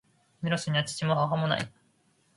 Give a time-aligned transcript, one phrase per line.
[0.41, 1.71] メロスには父も、母も無い。